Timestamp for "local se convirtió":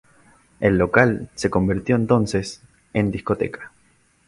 0.79-1.95